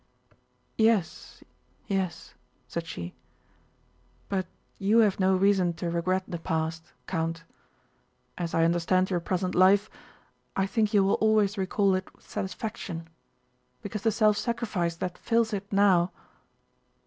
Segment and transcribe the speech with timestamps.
[0.79, 1.43] "Yes,
[1.85, 2.33] yes,"
[2.67, 3.13] said she,
[4.29, 4.47] "but
[4.79, 7.43] you have no reason to regret the past, Count.
[8.35, 9.91] As I understand your present life,
[10.55, 13.09] I think you will always recall it with satisfaction,
[13.83, 16.11] because the self sacrifice that fills it now..."